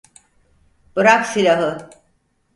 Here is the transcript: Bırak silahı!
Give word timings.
Bırak 0.95 1.25
silahı! 1.25 1.89